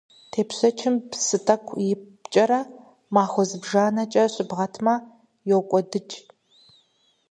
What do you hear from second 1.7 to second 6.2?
ипкӀэрэ махуэ зыбжанэкӀэ щыбгъэтмэ, йокӀуэдыкӀ.